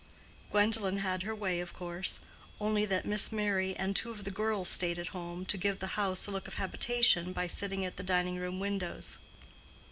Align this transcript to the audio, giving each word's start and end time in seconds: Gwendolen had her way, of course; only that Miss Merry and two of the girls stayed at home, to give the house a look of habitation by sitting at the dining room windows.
Gwendolen 0.49 0.97
had 0.97 1.21
her 1.21 1.35
way, 1.35 1.59
of 1.59 1.73
course; 1.73 2.21
only 2.59 2.85
that 2.85 3.05
Miss 3.05 3.31
Merry 3.31 3.75
and 3.75 3.95
two 3.95 4.09
of 4.09 4.23
the 4.23 4.31
girls 4.31 4.67
stayed 4.67 4.97
at 4.97 5.09
home, 5.09 5.45
to 5.45 5.59
give 5.59 5.77
the 5.77 5.93
house 5.93 6.25
a 6.25 6.31
look 6.31 6.47
of 6.47 6.55
habitation 6.55 7.33
by 7.33 7.45
sitting 7.45 7.85
at 7.85 7.97
the 7.97 8.03
dining 8.03 8.37
room 8.37 8.59
windows. 8.59 9.19